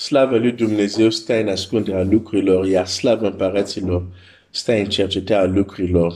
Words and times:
Slavă 0.00 0.38
lui 0.38 0.52
Dumnezeu 0.52 1.10
stă 1.10 1.34
în 1.34 1.48
ascunderea 1.48 2.04
lucrurilor, 2.04 2.66
iar 2.66 2.86
slavă 2.86 3.26
împăraților 3.26 4.06
stă 4.50 4.72
în 4.72 4.84
cercetarea 4.84 5.50
lucrurilor. 5.50 6.14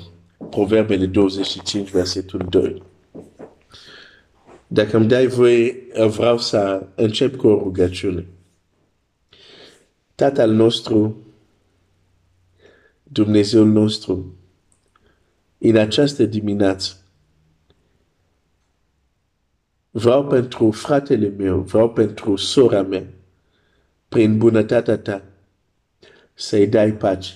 Proverbele 0.50 1.06
25, 1.06 1.90
versetul 1.90 2.46
2. 2.48 2.82
Dacă 4.66 4.96
îmi 4.96 5.06
dai 5.06 5.26
voie, 5.26 5.76
vreau 6.08 6.38
să 6.38 6.86
încep 6.94 7.36
cu 7.36 7.46
o 7.46 7.58
rugăciune. 7.58 8.26
Tatăl 10.14 10.50
nostru, 10.50 11.16
Dumnezeul 13.02 13.68
nostru, 13.68 14.34
în 15.58 15.76
această 15.76 16.24
dimineață, 16.24 16.96
vreau 19.90 20.26
pentru 20.26 20.70
fratele 20.70 21.28
meu, 21.28 21.60
vreau 21.60 21.90
pentru 21.90 22.36
sora 22.36 22.82
mea, 22.82 23.04
prin 24.14 24.38
bunătatea 24.38 24.98
ta, 24.98 25.22
să-i 26.34 26.66
dai 26.66 26.92
pace. 26.92 27.32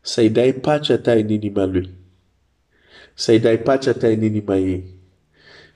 Să-i 0.00 0.30
dai 0.30 0.52
pacea 0.52 0.98
ta 0.98 1.12
în 1.12 1.28
inima 1.28 1.64
lui. 1.64 1.90
Să-i 3.14 3.38
dai 3.38 3.58
pacea 3.58 3.92
ta 3.92 4.06
în 4.06 4.22
inima 4.22 4.56
ei. 4.56 4.84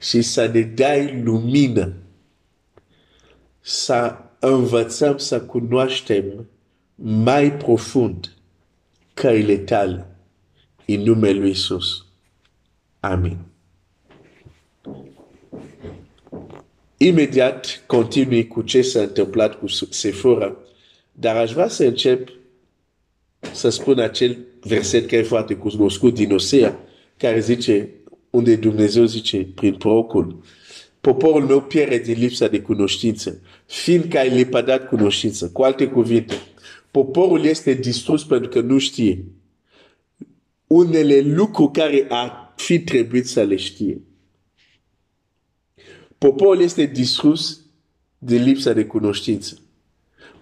Și 0.01 0.23
să 0.23 0.47
ne 0.47 0.61
dai 0.61 1.23
lumină. 1.23 1.93
Să 3.61 4.17
învățăm 4.39 5.17
să 5.19 5.41
cunoaștem 5.41 6.49
mai 6.95 7.53
profund 7.53 8.33
căile 9.15 9.57
tale 9.57 10.07
în 10.87 11.01
numele 11.01 11.39
lui 11.39 11.51
Isus. 11.51 12.07
Amin. 13.01 13.54
Imediat 16.97 17.83
continui 17.87 18.47
cu 18.47 18.63
ce 18.63 18.83
s-a 18.83 19.01
întâmplat 19.01 19.59
cu 19.59 19.67
Sephora, 19.91 20.57
dar 21.13 21.37
aș 21.37 21.53
vrea 21.53 21.69
să 21.69 21.85
încep 21.85 22.29
să 23.53 23.69
spun 23.69 23.99
acel 23.99 24.39
verset 24.61 25.07
care 25.07 25.23
e 25.23 25.25
foarte 25.25 25.55
cunoscut 25.55 26.15
din 26.15 26.33
Osea, 26.33 26.79
care 27.17 27.41
zice, 27.41 27.91
unde 28.31 28.57
Dumnezeu 28.57 29.05
zice, 29.05 29.47
prin 29.55 29.75
procul, 29.75 30.43
poporul 31.01 31.43
meu 31.47 31.63
pierde 31.63 31.99
din 31.99 32.19
lipsa 32.19 32.49
de 32.49 32.61
cunoștință, 32.61 33.43
fiindcă 33.67 34.19
ai 34.19 34.31
lepădat 34.31 34.89
cunoștință. 34.89 35.51
Cu 35.53 35.63
alte 35.63 35.87
cuvinte, 35.87 36.35
poporul 36.91 37.45
este 37.45 37.73
distrus 37.73 38.25
pentru 38.25 38.49
că 38.49 38.61
nu 38.61 38.79
știe 38.79 39.25
unele 40.67 41.21
lucruri 41.21 41.73
care 41.73 42.07
ar 42.09 42.53
fi 42.57 42.79
trebuit 42.79 43.27
să 43.27 43.43
le 43.43 43.57
știe. 43.57 44.01
Poporul 46.25 46.63
este 46.63 46.85
distrus 46.85 47.61
de 48.19 48.37
lipsa 48.37 48.73
de 48.73 48.85
cunoștință. 48.85 49.59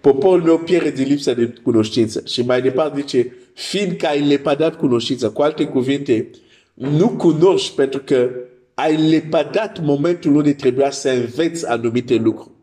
Poporul 0.01 0.43
meu 0.43 0.57
pierde 0.59 0.89
de 0.89 1.03
lipsa 1.03 1.33
de 1.33 1.53
cunoștință. 1.63 2.23
Și 2.25 2.41
mai 2.41 2.61
departe 2.61 2.99
zice, 2.99 3.35
fiindcă 3.53 4.07
ai 4.07 4.21
lepădat 4.21 4.77
cunoștința. 4.77 5.29
Cu 5.29 5.41
alte 5.41 5.65
cuvinte, 5.65 6.29
nu 6.73 7.09
cunoști 7.09 7.75
pentru 7.75 7.99
că 7.99 8.29
ai 8.73 9.09
lepădat 9.09 9.81
momentul 9.81 10.35
unde 10.35 10.53
trebuia 10.53 10.91
să 10.91 11.09
înveți 11.09 11.67
anumite 11.67 12.15
lucruri. 12.15 12.55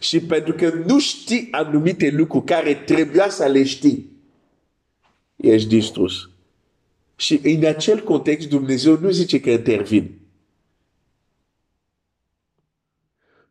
Și 0.00 0.20
pentru 0.20 0.52
că 0.52 0.82
nu 0.86 0.98
știi 0.98 1.48
anumite 1.50 2.10
lucruri 2.10 2.44
care 2.44 2.74
trebuia 2.74 3.28
să 3.30 3.44
le 3.44 3.64
știi, 3.64 4.10
ești 5.36 5.68
distrus. 5.68 6.30
Și 7.16 7.40
în 7.42 7.64
acel 7.64 8.02
context 8.02 8.48
Dumnezeu 8.48 8.98
nu 9.00 9.10
zice 9.10 9.40
că 9.40 9.50
intervine. 9.50 10.10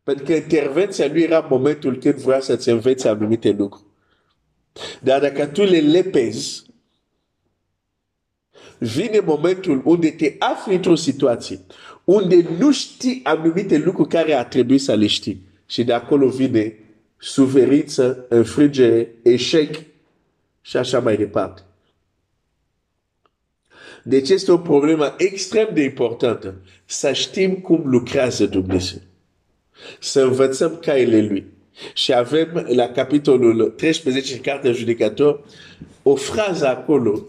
Pentru 0.08 0.24
că 0.24 0.32
intervenția 0.32 1.06
lui 1.06 1.22
era 1.22 1.46
momentul 1.50 1.96
când 1.96 2.14
vrea 2.14 2.40
să-ți 2.40 2.68
învețe 2.68 3.08
anumite 3.08 3.50
lucruri. 3.50 3.84
Dar 5.00 5.20
dacă 5.20 5.46
tu 5.46 5.62
le 5.62 5.80
lepezi, 5.80 6.64
vine 8.78 9.20
momentul 9.20 9.82
unde 9.84 10.10
te 10.10 10.34
afli 10.38 10.74
într-o 10.74 10.94
situație 10.94 11.60
unde 12.04 12.48
nu 12.58 12.72
știi 12.72 13.20
anumite 13.22 13.78
lucruri 13.78 14.08
care 14.08 14.32
ar 14.32 14.44
trebui 14.44 14.78
să 14.78 14.94
le 14.94 15.06
știi. 15.06 15.42
Și 15.66 15.84
de 15.84 15.92
acolo 15.92 16.28
vine 16.28 16.78
suferință, 17.16 18.26
înfrângere, 18.28 19.14
eșec 19.22 19.82
și 20.60 20.76
așa 20.76 21.00
mai 21.00 21.16
departe. 21.16 21.62
Deci 24.04 24.28
este 24.28 24.52
o 24.52 24.58
problemă 24.58 25.14
extrem 25.18 25.68
de 25.74 25.82
importantă 25.82 26.54
să 26.84 27.12
știm 27.12 27.54
cum 27.54 27.82
lucrează 27.84 28.46
Dumnezeu 28.46 29.06
să 30.00 30.22
învățăm 30.22 30.78
caile 30.82 31.20
lui. 31.20 31.46
Și 31.94 32.14
avem 32.14 32.66
la 32.68 32.88
capitolul 32.88 33.74
13 33.76 34.34
în 34.34 34.40
Cartea 34.40 34.72
Judecator 34.72 35.44
o 36.02 36.14
frază 36.14 36.66
acolo 36.66 37.26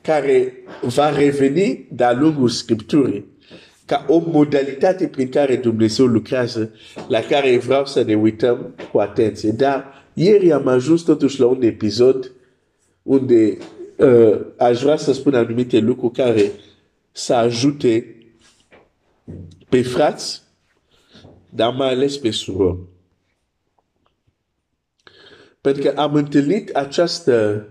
care 0.00 0.54
va 0.80 1.16
reveni 1.16 1.86
de-a 1.90 2.12
lungul 2.12 2.48
Scripturii 2.48 3.30
ca 3.86 4.04
o 4.08 4.22
modalitate 4.26 5.06
prin 5.06 5.28
care 5.28 5.56
Dumnezeu 5.56 6.06
lucrează, 6.06 6.70
la 7.08 7.20
care 7.20 7.58
vreau 7.58 7.86
să 7.86 8.02
ne 8.02 8.14
uităm 8.14 8.74
cu 8.92 8.98
atenție. 8.98 9.50
Dar 9.50 10.04
ieri 10.12 10.52
am 10.52 10.66
ajuns 10.66 11.02
totuși 11.02 11.40
la 11.40 11.46
un 11.46 11.62
episod 11.62 12.32
unde 13.02 13.56
uh, 13.96 14.40
aș 14.56 14.82
vrea 14.82 14.96
să 14.96 15.12
spun 15.12 15.34
anumite 15.34 15.78
lucruri 15.78 16.12
care 16.12 16.50
să 17.12 17.34
ajute 17.34 18.16
pe 19.68 19.82
frați 19.82 20.41
dar 21.54 21.74
mai 21.74 21.88
ales 21.88 22.18
pe 22.18 22.30
surori. 22.30 22.78
Pentru 25.60 25.82
că 25.82 26.00
am 26.00 26.14
întâlnit 26.14 26.70
această 26.70 27.66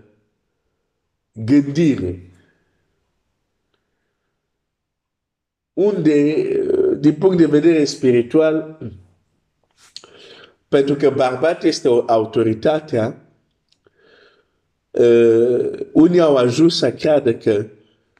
gândire 1.32 2.32
unde, 5.72 6.46
din 6.98 7.14
punct 7.14 7.36
de 7.36 7.46
vedere 7.46 7.84
spiritual, 7.84 8.78
pentru 10.68 10.94
că 10.94 11.10
bărbat 11.10 11.64
este 11.64 11.88
o 11.88 12.04
autoritatea, 12.06 13.26
uh, 14.90 15.70
unii 15.92 16.20
au 16.20 16.36
ajuns 16.36 16.76
să 16.76 16.92
creadă 16.92 17.34
că 17.34 17.66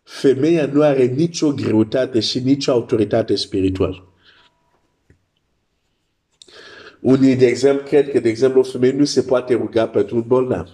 femeia 0.02 0.66
nu 0.66 0.82
are 0.82 1.04
nicio 1.04 1.52
greutate 1.52 2.20
și 2.20 2.40
nicio 2.40 2.72
autoritate 2.72 3.34
spirituală. 3.34 4.11
Unii, 7.02 7.36
de 7.36 7.46
exemplu, 7.46 7.86
cred 7.86 8.10
că, 8.10 8.20
de 8.20 8.28
exemplu, 8.28 8.60
o 8.60 8.62
femeie 8.62 8.92
nu 8.92 9.04
se 9.04 9.22
poate 9.22 9.54
ruga 9.54 9.88
pentru 9.88 10.16
un 10.16 10.24
bolnav. 10.26 10.68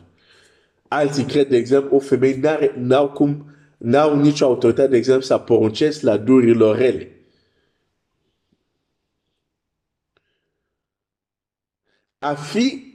Alții 0.88 1.24
cred, 1.24 1.48
de 1.48 1.56
exemplu, 1.56 1.96
o 1.96 1.98
femeie 1.98 2.74
n-au 2.76 3.10
cum, 3.10 3.54
n-au 3.76 4.20
nicio 4.20 4.44
autoritate, 4.44 4.88
de 4.88 4.96
exemplu, 4.96 5.24
să 5.24 5.38
poruncesc 5.38 6.00
la 6.00 6.16
durilor 6.16 6.76
rele. 6.76 7.10
A 12.18 12.34
fi 12.34 12.92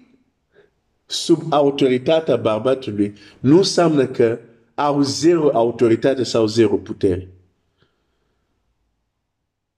sub 1.05 1.53
autoritatea 1.53 2.35
bărbatului 2.35 3.13
nu 3.39 3.57
înseamnă 3.57 4.07
că 4.07 4.39
au 4.75 5.01
zero 5.01 5.49
autoritate 5.53 6.23
sau 6.23 6.45
zero 6.45 6.77
putere. 6.77 7.27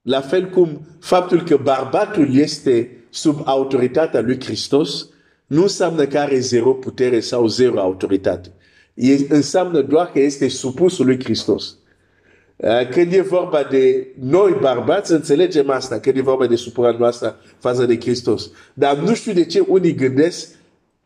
La 0.01 0.21
fel 0.21 0.49
cum 0.49 0.87
faptul 0.99 1.43
că 1.43 1.57
bărbatul 1.57 2.35
este 2.35 3.04
sub 3.15 3.41
autoritatea 3.45 4.21
lui 4.21 4.39
Hristos, 4.43 5.07
nu 5.45 5.61
înseamnă 5.61 6.05
că 6.05 6.17
are 6.19 6.39
zero 6.39 6.73
putere 6.73 7.19
sau 7.19 7.47
zero 7.47 7.79
autoritate. 7.79 8.51
E, 8.93 9.15
înseamnă 9.29 9.81
doar 9.81 10.11
că 10.11 10.19
este 10.19 10.47
supusul 10.47 11.05
lui 11.05 11.23
Hristos. 11.23 11.77
Uh, 12.55 12.89
când 12.89 13.13
e 13.13 13.21
vorba 13.21 13.67
de 13.69 14.07
noi 14.19 14.57
bărbați, 14.61 15.11
înțelegem 15.11 15.69
asta, 15.69 15.99
când 15.99 16.17
e 16.17 16.21
vorba 16.21 16.47
de 16.47 16.55
supunerea 16.55 16.97
noastră 16.99 17.39
față 17.57 17.85
de 17.85 17.99
Hristos. 17.99 18.51
Dar 18.73 18.97
nu 18.97 19.13
știu 19.13 19.33
de 19.33 19.45
ce 19.45 19.59
unii 19.67 19.95
gândesc 19.95 20.47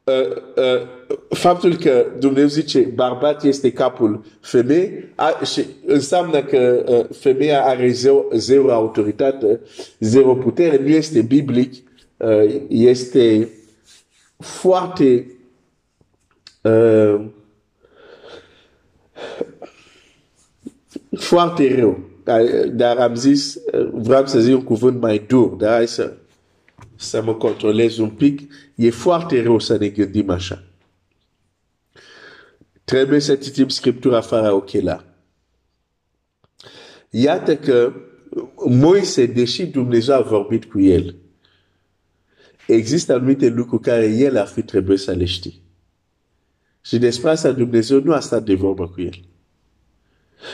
uh, 0.04 0.14
uh, 0.56 0.88
faptul 1.30 1.76
că 1.76 2.06
Dumnezeu 2.20 2.48
zice 2.48 2.80
bărbat 2.80 3.44
este 3.44 3.72
capul 3.72 4.26
femei 4.40 5.12
a, 5.16 5.44
și 5.44 5.66
înseamnă 5.86 6.44
că 6.44 6.84
uh, 6.88 7.18
femeia 7.18 7.66
are 7.66 7.92
zero, 7.92 8.26
zero 8.34 8.72
autoritate, 8.74 9.60
zero 10.00 10.36
putere, 10.36 10.80
nu 10.82 10.88
este 10.88 11.22
biblic 11.22 11.72
uh, 11.74 11.88
este 12.68 13.50
foarte 14.38 15.32
uh, 16.62 17.26
foarte 21.18 21.76
rău. 21.76 22.00
Dar 22.72 22.98
am 22.98 23.16
zis, 23.16 23.56
uh, 23.56 23.90
vreau 23.94 24.28
să 24.28 24.40
zic 24.40 24.54
un 24.54 24.64
cuvânt 24.64 25.02
mai 25.02 25.20
dur, 25.28 25.50
dar 25.50 25.76
hai 25.76 25.88
să, 25.88 26.18
să 26.96 27.22
mă 27.22 27.36
controlez 27.36 27.98
un 27.98 28.10
pic. 28.10 28.52
E 28.76 28.90
foarte 28.90 29.42
rău 29.42 29.60
să 29.60 29.78
ne 29.78 29.88
gândim 29.88 30.30
așa. 30.30 30.64
Trebuie 32.84 33.20
să 33.20 33.36
citim 33.36 33.68
Scriptura 33.68 34.22
fără 34.22 34.52
ochelari. 34.52 35.06
Iată 37.10 37.56
că 37.56 37.94
Moise, 38.66 39.26
deși 39.26 39.66
Dumnezeu 39.66 40.16
a 40.16 40.22
vorbit 40.22 40.66
cu 40.66 40.80
el, 40.80 41.16
există 42.74 43.14
anumite 43.14 43.48
lucruri 43.48 43.82
care 43.82 44.06
el 44.06 44.38
ar 44.38 44.48
fi 44.48 44.62
trebuit 44.62 45.00
să 45.00 45.12
le 45.12 45.26
știi. 45.26 45.62
Și 46.82 46.98
despre 46.98 47.30
asta 47.30 47.52
Dumnezeu 47.52 48.02
nu 48.02 48.14
a 48.14 48.20
stat 48.20 48.44
de 48.44 48.56
vorbă 48.56 48.88
cu 48.88 49.02
el. 49.02 49.20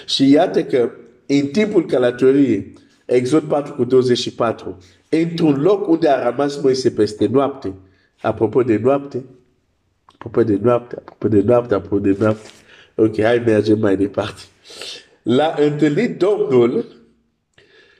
Și 0.06 0.30
iată 0.30 0.64
că 0.64 0.92
în 1.26 1.48
timpul 1.48 1.86
călătoriei, 1.86 2.74
Exod 3.06 3.44
4 3.44 3.74
cu 3.74 3.84
24, 3.84 4.78
într-un 5.10 5.62
loc 5.62 5.88
unde 5.88 6.10
a 6.10 6.30
rămas 6.30 6.62
Moise 6.62 6.92
peste 6.92 7.28
noapte, 7.28 7.74
apropo 8.22 8.64
de 8.64 8.78
noapte, 8.78 9.24
apropo 10.06 10.44
de 10.44 10.60
noapte, 10.62 10.96
apropo 10.96 11.28
de 11.28 11.42
noapte, 11.42 11.74
apropo 11.74 12.00
de 12.00 12.16
noapte, 12.20 12.50
ok, 12.96 13.22
hai 13.22 13.40
mergem 13.46 13.80
mai 13.80 13.98
departe. 13.98 14.42
L-a 15.22 15.56
întâlnit 15.60 16.18
Domnul 16.18 16.86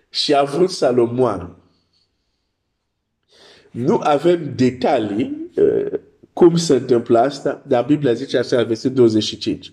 și 0.10 0.34
a 0.34 0.44
vrut 0.44 0.70
să-l 0.70 1.00
omoară. 1.00 1.60
Nu 3.76 4.00
avem 4.04 4.56
detalii 4.56 5.52
uh, 5.56 6.00
cum 6.34 6.56
se 6.56 6.74
întâmplă 6.74 7.20
asta, 7.20 7.64
dar 7.68 7.86
Biblia 7.86 8.14
zice 8.14 8.38
așa, 8.38 8.64
versetul 8.64 8.96
25. 8.96 9.72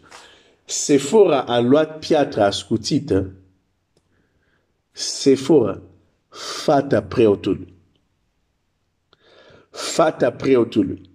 Sefora 0.64 1.40
a 1.40 1.60
luat 1.60 1.98
piatra 1.98 2.44
ascuțită, 2.44 3.30
Sefora, 4.92 5.82
fata 6.28 7.02
preotului. 7.02 7.74
Fata 9.70 10.32
preotului. 10.32 11.10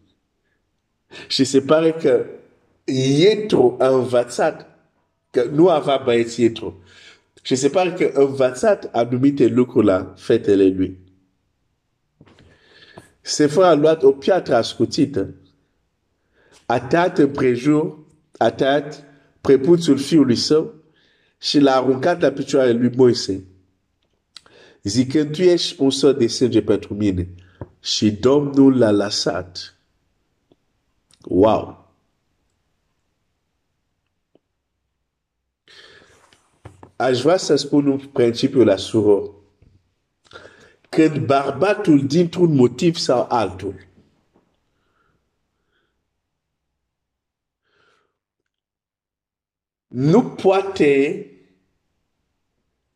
Și 1.27 1.43
se 1.43 1.61
pare 1.61 1.91
că 1.91 2.25
Ietro 2.93 3.75
a 3.79 3.87
învățat 3.87 4.79
că 5.31 5.43
nu 5.43 5.69
avea 5.69 6.01
băieți 6.03 6.41
Ietro. 6.41 6.73
Și 7.41 7.55
se 7.55 7.69
pare 7.69 7.93
că 7.93 8.19
a 8.19 8.21
învățat 8.21 8.89
anumite 8.91 9.47
lucruri 9.47 9.85
la 9.85 10.13
fetele 10.17 10.63
lui. 10.67 11.06
Sefora 13.27 13.67
a 13.67 13.73
luat 13.73 14.03
o 14.03 14.11
piatră 14.11 14.55
ascuțită, 14.55 15.33
a 16.65 16.79
tăiat 16.79 17.17
împrejur, 17.17 17.99
a 18.37 18.51
tăiat 18.51 19.03
prepuțul 19.41 19.97
fiului 19.97 20.35
său 20.35 20.73
și 21.37 21.59
l-a 21.59 21.75
aruncat 21.75 22.21
la 22.21 22.31
picioarele 22.31 22.77
lui 22.77 22.91
Moise. 22.95 23.43
Zicând, 24.83 25.31
tu 25.35 25.41
ești 25.41 25.81
un 25.81 25.89
sort 25.89 26.17
de 26.17 26.27
sânge 26.27 26.61
pentru 26.61 26.93
mine. 26.93 27.29
Și 27.79 28.11
Domnul 28.11 28.77
l-a 28.77 28.91
lăsat. 28.91 29.77
Wow! 31.21 31.91
Aș 36.95 37.21
vrea 37.21 37.37
să 37.37 37.55
spun 37.55 37.87
un 37.87 37.99
principiu 37.99 38.63
la 38.63 38.75
suror. 38.75 39.36
Când 40.97 41.25
bărbatul 41.25 42.07
dintr-un 42.07 42.55
motiv 42.55 42.95
sau 42.95 43.27
altul 43.29 43.87
nu 49.87 50.23
poate 50.23 51.25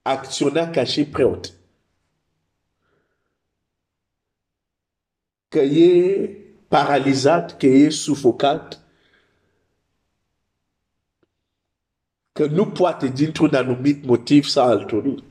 acționa 0.01 0.69
ca 0.69 0.83
și 0.83 1.05
preot. 1.05 1.53
Că 5.47 5.59
e 5.59 6.29
paralizat, 6.67 7.57
că 7.57 7.65
e 7.65 7.89
sufocat, 7.89 8.83
că 12.31 12.45
nu 12.45 12.71
poate 12.71 13.07
dintr-un 13.07 13.55
anumit 13.55 14.05
motiv 14.05 14.43
sau 14.43 14.67
altul. 14.67 15.30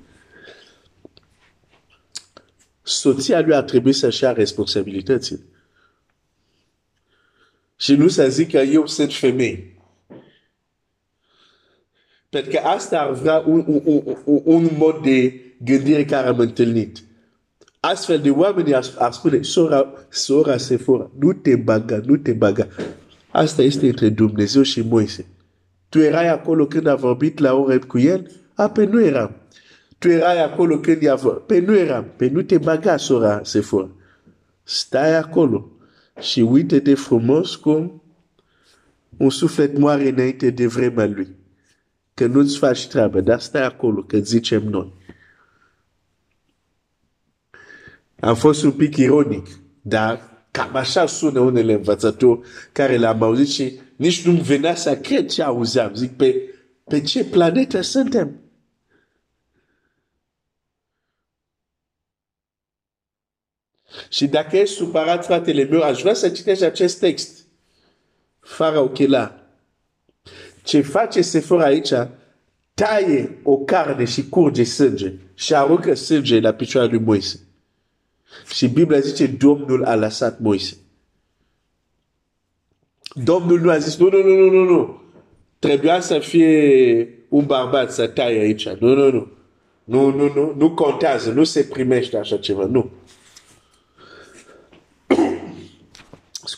Soția 3.01 3.41
lui 3.41 3.55
a 3.55 3.63
trebuit 3.63 3.95
să-și 3.95 4.23
ia 4.23 4.33
responsabilitățile. 4.33 5.41
Și 7.77 7.95
nu 7.95 8.09
să 8.09 8.29
zică 8.29 8.59
eu 8.59 8.87
sunt 8.87 9.15
femeie. 9.15 9.75
Pentru 12.29 12.51
că 12.51 12.59
asta 12.59 13.01
ar 13.01 13.13
vrea 13.13 13.39
un, 13.47 13.65
un, 13.67 14.03
un, 14.25 14.41
un 14.45 14.69
mod 14.77 15.03
de 15.03 15.41
gândire 15.65 16.05
care 16.05 16.29
am 16.29 16.39
întâlnit. 16.39 17.03
Astfel 17.81 18.21
de 18.21 18.31
oameni 18.31 18.75
ar, 18.75 18.85
ar 18.99 19.13
spune, 19.13 19.43
sora, 19.43 19.93
sora 20.09 20.57
Sephora, 20.57 21.11
nu 21.19 21.33
te 21.33 21.57
baga, 21.57 22.01
nu 22.05 22.17
te 22.17 22.33
baga. 22.33 22.69
Asta 23.31 23.63
este 23.63 23.87
între 23.87 24.09
Dumnezeu 24.09 24.63
și 24.63 24.81
Moise. 24.81 25.27
Tu 25.89 25.99
erai 25.99 26.29
acolo 26.29 26.67
când 26.67 26.87
a 26.87 26.95
vorbit 26.95 27.39
la 27.39 27.55
Oreb 27.55 27.85
cu 27.85 27.99
el? 27.99 28.31
A, 28.55 28.71
pe 28.71 28.85
nu 28.85 29.05
eram. 29.05 29.41
Tu 30.01 30.09
erai 30.09 30.43
acolo 30.43 30.79
când 30.79 31.03
i-a 31.03 31.15
vorbit? 31.15 31.47
Pe 31.47 31.59
nu 31.59 31.77
eram. 31.77 32.13
Pe 32.17 32.29
nu 32.29 32.43
te 32.43 32.59
baga, 32.59 32.97
sora 32.97 33.41
Sephora. 33.45 33.91
Stai 34.63 35.17
acolo 35.17 35.71
și 36.21 36.41
uite-te 36.41 36.95
frumos 36.95 37.57
cum 37.57 38.03
un 39.17 39.31
suflet 39.31 39.79
moare 39.79 40.09
înainte 40.09 40.51
de 40.51 40.67
vremea 40.67 41.07
lui 41.07 41.37
că 42.15 42.27
nu-ți 42.27 42.59
faci 42.59 42.89
treabă, 42.89 43.21
dar 43.21 43.41
stai 43.41 43.65
acolo, 43.65 44.03
că 44.03 44.19
zicem 44.19 44.63
noi. 44.63 44.93
Am 48.21 48.35
fost 48.35 48.63
un 48.63 48.73
pic 48.73 48.97
ironic, 48.97 49.47
dar 49.81 50.45
cam 50.51 50.77
așa 50.77 51.07
sună 51.07 51.41
unele 51.41 51.73
învățători 51.73 52.41
care 52.73 52.97
le-am 52.97 53.23
auzit 53.23 53.49
și 53.49 53.81
nici 53.97 54.27
nu-mi 54.27 54.41
venea 54.41 54.75
să 54.75 54.97
cred 54.97 55.29
ce 55.29 55.43
auzeam. 55.43 55.95
Zic, 55.95 56.17
pe, 56.17 56.37
pe 56.85 57.01
ce 57.01 57.25
planetă 57.25 57.81
suntem? 57.81 58.41
Și 64.09 64.27
dacă 64.27 64.57
ești 64.57 64.75
supărat, 64.75 65.25
fratele 65.25 65.65
meu, 65.65 65.83
aș 65.83 66.01
vrea 66.01 66.15
să 66.15 66.29
citești 66.29 66.65
acest 66.65 66.99
text. 66.99 67.47
Fără 68.41 68.79
ochelari. 68.79 69.33
Ce 70.65 70.81
face 70.81 71.23
Sephora 71.23 71.65
aici, 71.65 71.93
taie 72.75 73.39
o 73.43 73.57
carne 73.57 74.05
și 74.05 74.29
curge 74.29 74.65
sânge 74.65 75.13
și 75.35 75.55
aruncă 75.55 75.95
sânge 75.95 76.41
la 76.41 76.53
picioarele 76.53 76.97
lui 76.97 77.05
Moise. 77.05 77.41
Și 78.53 78.69
Biblia 78.69 79.01
zice, 79.01 79.27
Domnul 79.27 79.85
a 79.85 79.95
lăsat 79.95 80.39
Moise. 80.39 80.77
Domnul 83.25 83.61
nu 83.61 83.71
a 83.71 83.79
zis, 83.79 83.97
nu, 83.97 84.09
nu, 84.11 84.23
nu, 84.23 84.35
nu, 84.35 84.51
nu, 84.51 84.65
nu. 84.65 85.03
Trebuia 85.59 86.01
să 86.01 86.19
fie 86.19 87.09
un 87.29 87.47
bărbat 87.47 87.93
să 87.93 88.07
taie 88.07 88.41
aici. 88.41 88.69
Nu, 88.69 88.95
nu, 88.95 89.11
nu. 89.11 89.29
Nu, 89.85 90.11
nu, 90.11 90.33
nu, 90.35 90.55
nu 90.57 90.71
contează, 90.71 91.31
nu 91.31 91.45
se 91.45 91.63
primește 91.63 92.17
așa 92.17 92.37
ceva, 92.37 92.65
nu. 92.65 92.91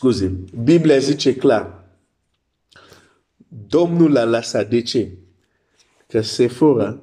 Scuze, 0.03 0.43
Biblia 0.63 0.97
zice 0.97 1.35
clar, 1.35 1.83
Domnul 3.47 4.11
l-a 4.11 4.23
lăsat. 4.23 4.69
De 4.69 4.81
ce? 4.81 5.11
Că 6.07 6.21
Sephora 6.21 6.99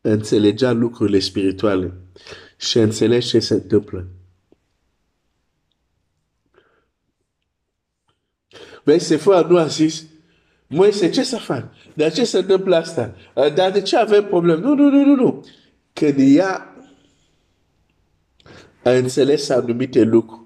înțelegea 0.00 0.72
lucrurile 0.72 1.18
spirituale 1.18 1.92
și 2.56 2.78
înțelege 2.78 3.26
ce 3.26 3.38
se 3.38 3.54
întâmplă. 3.54 4.06
Vezi, 8.84 9.06
Sephora 9.06 9.40
nu 9.40 9.56
a 9.56 9.66
zis, 9.66 10.06
Moise, 10.66 11.10
ce 11.10 11.22
să 11.22 11.36
fac? 11.36 11.72
De 11.94 12.10
ce 12.10 12.24
se 12.24 12.38
întâmplă 12.38 12.76
asta? 12.76 13.14
Dar 13.34 13.70
de 13.70 13.82
ce 13.82 13.96
avem 13.96 14.24
problem? 14.24 14.60
Nu, 14.60 14.74
nu, 14.74 14.88
nu, 14.88 15.04
nu, 15.04 15.14
nu. 15.14 15.46
Când 15.92 16.16
ea 16.18 16.76
a 18.82 18.90
înțeles 18.90 19.48
anumite 19.48 20.02
lucruri, 20.02 20.43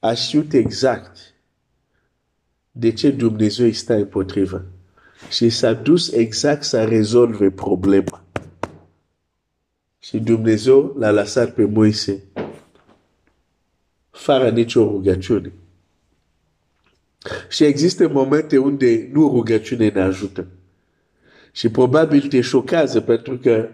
a 0.00 0.14
știut 0.14 0.52
exact 0.52 1.34
de 2.70 3.10
Dumnezeu 3.16 3.66
este 3.66 3.94
împotrivă. 3.94 4.64
Și 5.30 5.48
s-a 5.48 5.72
dus 5.72 6.12
exact 6.12 6.62
să 6.62 6.84
rezolve 6.84 7.50
problema. 7.50 8.24
Și 9.98 10.18
Dumnezeu 10.18 10.94
l-a 10.98 11.10
lăsat 11.10 11.54
pe 11.54 11.64
Moise 11.64 12.22
fără 14.10 14.50
nicio 14.50 14.82
rugăciune. 14.82 15.52
Și 17.48 17.64
există 17.64 18.08
momente 18.08 18.58
unde 18.58 19.08
nu 19.12 19.28
rugăciune 19.28 19.88
ne 19.88 20.00
ajută. 20.00 20.46
Și 21.52 21.68
probabil 21.68 22.28
te 22.28 22.40
șochează 22.40 23.00
pentru 23.00 23.38
că 23.38 23.68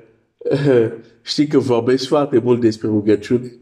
știi 1.23 1.47
că 1.47 1.59
vorbesc 1.59 2.07
foarte 2.07 2.39
mult 2.39 2.61
despre 2.61 2.87
rugăciune, 2.87 3.53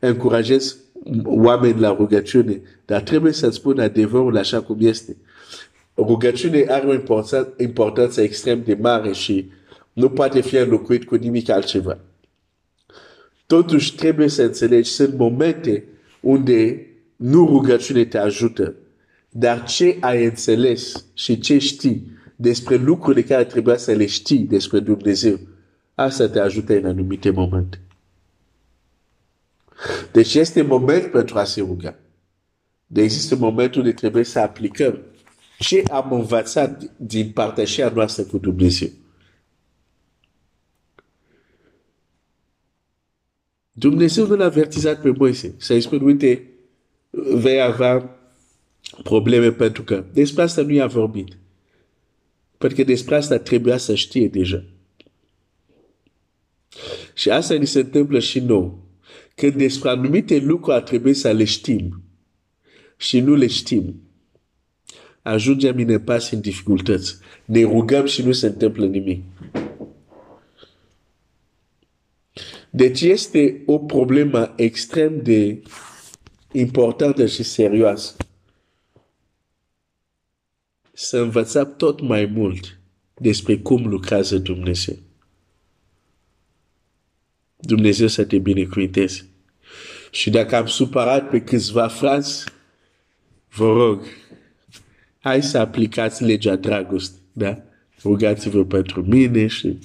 încurajez 0.00 0.76
oameni 1.24 1.80
la 1.80 1.94
rugăciune, 1.96 2.60
dar 2.84 3.00
trebuie 3.00 3.32
să 3.32 3.50
spun 3.50 3.78
adevărul 3.78 4.36
așa 4.36 4.60
cum 4.60 4.76
este. 4.80 5.16
Rugăciune 5.96 6.64
are 6.68 6.86
o 6.86 6.92
importanță, 6.92 7.54
importanță 7.58 8.20
extrem 8.20 8.62
de 8.64 8.78
mare 8.80 9.12
și 9.12 9.50
nu 9.92 10.10
poate 10.10 10.40
fi 10.40 10.56
înlocuit 10.56 11.04
cu 11.04 11.14
nimic 11.14 11.48
altceva. 11.48 11.98
Totuși 13.46 13.94
trebuie 13.94 14.28
să 14.28 14.42
înțelegi, 14.42 14.90
sunt 14.90 15.18
momente 15.18 15.84
unde 16.20 16.86
nu 17.16 17.46
rugăciune 17.46 18.04
te 18.04 18.18
ajută, 18.18 18.74
dar 19.28 19.64
ce 19.64 19.96
ai 20.00 20.24
înțeles 20.24 21.04
și 21.14 21.38
ce 21.38 21.58
știi 21.58 22.10
despre 22.36 22.76
lucrurile 22.76 23.22
care 23.22 23.44
trebuia 23.44 23.76
să 23.76 23.92
le 23.92 24.06
știi 24.06 24.38
despre 24.38 24.78
Dumnezeu, 24.78 25.38
asta 25.94 26.28
te 26.28 26.40
ajută 26.40 26.76
în 26.76 26.84
anumite 26.84 27.30
momente. 27.30 27.80
Deci 30.12 30.34
este 30.34 30.62
moment 30.62 31.10
pentru 31.10 31.38
a 31.38 31.44
se 31.44 31.60
ruga. 31.60 31.98
Deci 32.86 33.04
există 33.04 33.36
momentul 33.36 33.80
unde 33.80 33.92
trebuie 33.92 34.24
să 34.24 34.38
aplicăm 34.38 34.98
ce 35.58 35.82
am 35.90 36.12
învățat 36.12 36.96
din 36.96 37.30
partea 37.30 37.90
noastră 37.94 38.22
cu 38.22 38.38
Dumnezeu. 38.38 38.88
Dumnezeu 43.72 44.26
nu 44.26 44.34
l-a 44.34 44.44
avertizat 44.44 45.00
pe 45.00 45.10
Moise. 45.10 45.54
Să-i 45.56 45.80
spun, 45.80 46.00
uite, 46.02 46.48
vei 47.34 47.60
avea 47.60 48.18
probleme 49.02 49.52
pentru 49.52 49.82
că 49.82 50.04
despre 50.12 50.42
asta 50.42 50.62
nu 50.62 50.72
i-a 50.72 50.86
vorbit. 50.86 51.36
Pentru 52.58 52.78
că 52.78 52.84
despre 52.84 53.14
asta 53.14 53.38
trebuia 53.38 53.76
să 53.76 53.94
știe 53.94 54.28
deja. 54.28 54.64
Și 57.14 57.30
asta 57.30 57.54
ni 57.54 57.66
se 57.66 57.78
întâmplă 57.78 58.18
și 58.18 58.40
nou. 58.40 58.91
Când 59.34 59.54
despre 59.54 59.88
anumite 59.88 60.38
lucruri 60.38 60.76
ar 60.76 60.82
trebui 60.82 61.14
să 61.14 61.32
le 61.32 61.44
știm 61.44 62.02
și 62.96 63.20
nu 63.20 63.34
le 63.34 63.46
știm, 63.46 64.02
ajungem 65.22 65.76
în 65.76 66.00
pas 66.00 66.30
în 66.30 66.40
dificultăți. 66.40 67.16
Ne 67.44 67.62
rugăm 67.62 68.06
și 68.06 68.22
nu 68.22 68.32
se 68.32 68.46
întâmplă 68.46 68.86
nimic. 68.86 69.22
Deci 72.70 73.00
este 73.00 73.62
o 73.66 73.78
problemă 73.78 74.52
extrem 74.56 75.22
de 75.22 75.62
importantă 76.52 77.26
și 77.26 77.42
serioasă. 77.42 78.16
Să 80.92 81.18
învățăm 81.18 81.74
tot 81.76 82.00
mai 82.00 82.26
mult 82.26 82.80
despre 83.14 83.58
cum 83.58 83.86
lucrează 83.86 84.38
Dumnezeu. 84.38 84.96
Dumnezeu 87.64 88.06
să 88.06 88.24
te 88.24 88.38
binecuvinteze. 88.38 89.26
Și 90.10 90.30
dacă 90.30 90.56
am 90.56 90.66
supărat 90.66 91.30
pe 91.30 91.40
câțiva 91.40 91.88
frați, 91.88 92.44
vă 93.48 93.72
rog, 93.72 94.04
hai 95.18 95.42
să 95.42 95.58
aplicați 95.58 96.24
legea 96.24 96.56
dragostei, 96.56 97.20
da? 97.32 97.62
Rugați-vă 98.02 98.64
pentru 98.64 99.02
mine 99.02 99.46
și, 99.46 99.78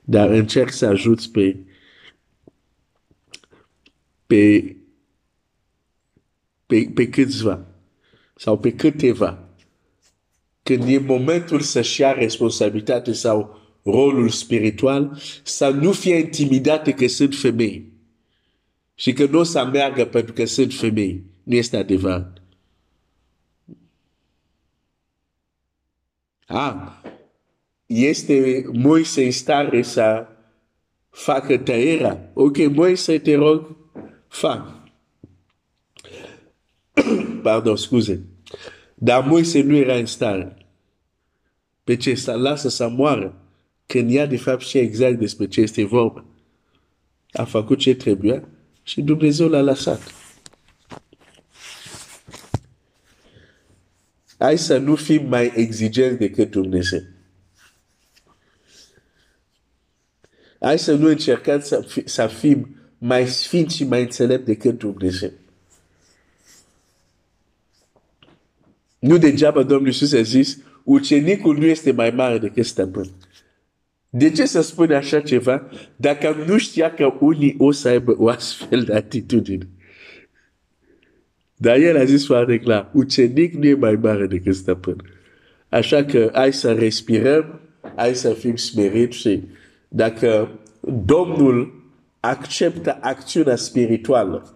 dar 0.00 0.30
încerc 0.30 0.70
să 0.70 0.86
ajut 0.86 1.26
pe, 1.26 1.56
pe, 4.26 4.76
pe, 6.66 6.90
pe 6.94 7.08
câțiva 7.08 7.66
sau 8.36 8.58
pe 8.58 8.72
câteva. 8.72 9.48
Când 10.62 10.88
e 10.88 10.98
momentul 10.98 11.60
să-și 11.60 12.00
ia 12.00 12.12
responsabilitate 12.12 13.12
sau 13.12 13.59
rolul 13.82 14.28
spiritual, 14.28 15.18
să 15.42 15.68
nu 15.68 15.92
fie 15.92 16.14
intimidate 16.14 16.92
că 16.92 17.06
sunt 17.06 17.34
femei. 17.34 17.92
Și 18.94 19.12
că 19.12 19.26
nu 19.26 19.38
o 19.38 19.42
să 19.42 19.64
meargă 19.64 20.04
pentru 20.04 20.32
că 20.32 20.44
sunt 20.44 20.74
femei. 20.74 21.24
Nu 21.42 21.54
este 21.54 21.76
adevărat. 21.76 22.42
Ah, 26.46 27.00
este 27.86 28.64
Moise 28.72 29.24
în 29.24 29.30
stare 29.30 29.82
să 29.82 30.26
facă 31.10 31.58
tăierea. 31.58 32.30
Ok, 32.34 32.56
Moise, 32.56 33.18
te 33.18 33.34
rog, 33.34 33.76
fac. 34.28 34.82
Pardon, 37.42 37.76
scuze. 37.76 38.24
Dar 38.94 39.24
Moise 39.24 39.62
nu 39.62 39.76
era 39.76 39.94
în 39.94 40.06
stare. 40.06 40.66
Pe 41.84 41.96
ce 41.96 42.14
să 42.14 42.32
lasă 42.32 42.68
să 42.68 42.88
moară. 42.88 43.34
Când 43.90 44.14
ea 44.14 44.26
de 44.26 44.36
fapt 44.36 44.62
și 44.62 44.78
exact 44.78 45.18
despre 45.18 45.48
ce 45.48 45.60
este 45.60 45.84
vorba. 45.84 46.24
A 47.32 47.44
făcut 47.44 47.78
ce 47.78 47.94
trebuia 47.94 48.48
și 48.82 49.02
Dumnezeu 49.02 49.48
l-a 49.48 49.60
lăsat. 49.60 50.14
Hai 54.38 54.58
să 54.58 54.78
nu 54.78 54.94
fim 54.94 55.28
mai 55.28 55.52
exigenți 55.54 56.18
decât 56.18 56.50
Dumnezeu. 56.50 57.02
Hai 60.60 60.78
să 60.78 60.94
nu 60.94 61.08
încercăm 61.08 61.60
să, 61.60 61.80
fi, 61.80 62.08
să 62.08 62.26
fim 62.26 62.76
mai 62.98 63.28
sfinți 63.28 63.76
și 63.76 63.84
mai 63.84 64.02
înțelepți 64.02 64.46
decât 64.46 64.78
Dumnezeu. 64.78 65.30
Nu 68.98 69.18
degeaba 69.18 69.62
Domnul 69.62 69.86
Iisus 69.86 70.12
a 70.12 70.22
zis, 70.22 70.58
ucenicul 70.84 71.58
nu 71.58 71.64
este 71.64 71.92
mai 71.92 72.10
mare 72.10 72.38
decât 72.38 72.64
stăpân. 72.64 73.10
De 74.10 74.30
ce 74.30 74.46
să 74.46 74.60
spune 74.60 74.94
așa 74.94 75.20
ceva 75.20 75.66
dacă 75.96 76.44
nu 76.46 76.58
știa 76.58 76.94
că 76.94 77.12
unii 77.20 77.54
o 77.58 77.70
să 77.70 77.88
aibă 77.88 78.14
o 78.18 78.28
astfel 78.28 78.82
de 78.82 78.94
atitudine? 78.94 79.68
Dar 81.56 81.76
el 81.76 81.96
a 81.96 82.04
zis 82.04 82.26
foarte 82.26 82.58
clar, 82.58 82.90
ucenic 82.92 83.54
nu 83.54 83.66
e 83.66 83.74
mai 83.74 83.94
mare 83.94 84.26
decât 84.26 84.54
stăpân. 84.54 84.96
Așa 85.68 86.04
că 86.04 86.30
hai 86.32 86.52
să 86.52 86.72
respirăm, 86.72 87.60
hai 87.96 88.14
să 88.14 88.32
fim 88.32 88.56
smeriți 88.56 89.16
și 89.16 89.42
dacă 89.88 90.60
Domnul 91.04 91.84
acceptă 92.20 92.98
acțiunea 93.00 93.56
spirituală 93.56 94.54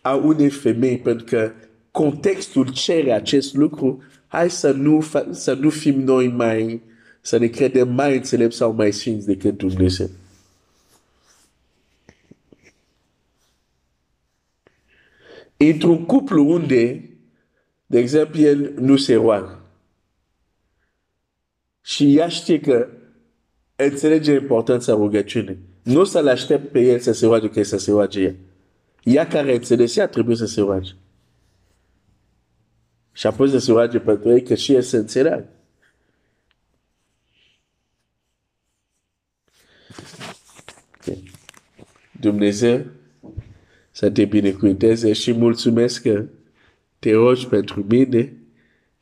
a 0.00 0.14
unei 0.14 0.50
femei 0.50 0.98
pentru 0.98 1.24
că 1.24 1.52
contextul 1.90 2.72
cere 2.72 3.12
acest 3.12 3.54
lucru, 3.54 4.02
hai 4.26 4.50
să 4.50 4.70
nu, 4.70 5.04
să 5.30 5.54
nu 5.60 5.70
fim 5.70 6.00
noi 6.00 6.28
mai, 6.28 6.82
să 7.28 7.36
ne 7.36 7.46
credem 7.46 7.88
mai 7.88 8.16
înțelepți 8.16 8.56
sau 8.56 8.72
mai 8.72 8.92
sfinți 8.92 9.26
decât 9.26 9.56
Dumnezeu. 9.56 10.08
Într-un 15.56 16.04
cuplu 16.04 16.50
unde, 16.50 17.10
de 17.86 17.98
exemplu, 17.98 18.40
el 18.40 18.72
nu 18.78 18.96
se 18.96 19.14
roagă 19.14 19.62
și 21.80 22.16
ea 22.16 22.28
știe 22.28 22.60
că 22.60 22.88
înțelege 23.76 24.32
importanța 24.32 24.92
rugăciunii, 24.92 25.58
nu 25.82 26.00
o 26.00 26.04
să-l 26.04 26.28
aștept 26.28 26.72
pe 26.72 26.80
el 26.80 26.98
să 26.98 27.12
se 27.12 27.26
roage 27.26 27.50
că 27.50 27.62
să 27.62 27.78
se 27.78 27.90
roage 27.90 28.20
ea. 28.20 28.34
Ea 29.02 29.26
care 29.26 29.54
înțelege, 29.54 30.00
ea 30.00 30.08
trebuie 30.08 30.36
să 30.36 30.46
se 30.46 30.60
roage. 30.60 30.92
Și 33.12 33.26
apoi 33.26 33.50
să 33.50 33.58
se 33.58 33.70
roage 33.70 33.98
pentru 33.98 34.30
ei 34.30 34.42
că 34.42 34.54
și 34.54 34.74
el 34.74 34.82
se 34.82 34.96
înțeleagă. 34.96 35.48
Dumnezeu 42.20 42.84
să 43.90 44.10
te 44.10 44.24
binecuvinteze 44.24 45.12
și 45.12 45.32
mulțumesc 45.32 46.02
că 46.02 46.24
te 46.98 47.12
rogi 47.12 47.46
pentru 47.46 47.84
mine, 47.88 48.32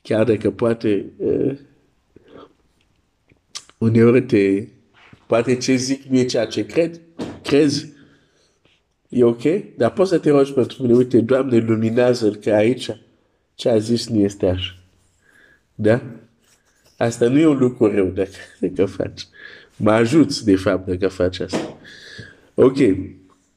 chiar 0.02 0.24
dacă 0.24 0.50
poate 0.50 1.06
uh, 1.16 1.58
uneori 3.78 4.22
te, 4.22 4.66
poate 5.26 5.56
ce 5.56 5.74
zic 5.74 6.02
nu 6.02 6.18
e 6.18 6.24
ceea 6.24 6.46
ce 6.46 6.66
cred, 6.66 7.00
crezi, 7.42 7.92
e 9.08 9.24
ok, 9.24 9.42
dar 9.76 9.92
poți 9.92 10.10
să 10.10 10.18
te 10.18 10.30
rogi 10.30 10.52
pentru 10.52 10.82
mine, 10.82 10.94
uite, 10.94 11.20
Doamne, 11.20 11.58
luminează-l 11.58 12.34
că 12.36 12.50
aici 12.50 12.90
ce 13.54 13.68
a 13.68 13.78
zis 13.78 14.08
nu 14.08 14.20
este 14.20 14.46
așa. 14.46 14.74
Da? 15.74 16.02
Asta 16.96 17.28
nu 17.28 17.38
e 17.38 17.46
un 17.46 17.58
lucru 17.58 17.90
rău 17.94 18.06
dacă, 18.06 18.30
dacă 18.60 18.86
faci. 18.86 19.26
Mă 19.76 19.90
ajuți, 19.90 20.44
de 20.44 20.56
fapt, 20.56 20.86
dacă 20.86 21.08
faci 21.08 21.40
asta. 21.40 21.76
Ok. 22.58 22.76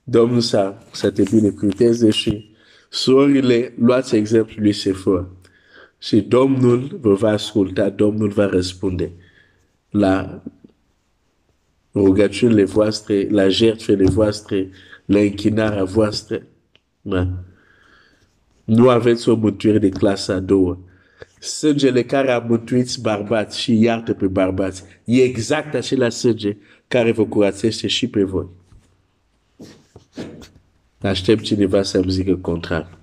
Domnul 0.03 0.39
să, 0.39 0.74
să 0.91 1.12
te 1.12 1.24
binecuvânteze 1.32 2.10
și 2.10 2.50
surorile, 2.89 3.74
luați 3.77 4.15
exemplul 4.15 4.62
lui 4.62 4.74
Sefor. 4.74 5.29
Și 5.98 6.22
Domnul 6.22 6.98
vă 7.01 7.13
va 7.13 7.29
asculta, 7.29 7.89
Domnul 7.89 8.29
va 8.29 8.46
răspunde 8.46 9.12
la 9.89 10.44
rugăciunile 11.94 12.63
voastre, 12.63 13.27
la 13.29 13.48
jertfele 13.48 14.10
voastre, 14.10 14.70
la 15.06 15.20
închinarea 15.20 15.84
voastră. 15.84 16.44
Da. 17.01 17.27
Nu 18.63 18.89
aveți 18.89 19.29
o 19.29 19.36
mântuire 19.36 19.77
de 19.77 19.89
clasa 19.89 20.34
a 20.34 20.39
doua. 20.39 20.77
Sângele 21.39 22.03
care 22.03 22.32
a 22.32 22.39
mântuit 22.39 22.98
bărbați 23.01 23.60
și 23.60 23.82
iartă 23.82 24.13
pe 24.13 24.27
bărbați 24.27 24.84
e 25.03 25.22
exact 25.22 25.74
acela 25.74 26.10
sânge 26.10 26.58
care 26.88 27.12
vă 27.12 27.25
curățește 27.25 27.88
și 27.88 28.08
pe 28.08 28.24
voi. 28.24 28.58
Aștept 31.01 31.44
cineva 31.44 31.84
să-mi 31.84 32.12
zică 32.12 32.36
contrar. 32.36 32.98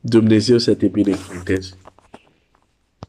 Dumnezeu 0.00 0.58
să 0.58 0.74
te 0.74 0.86
binecuvânteze. 0.86 1.74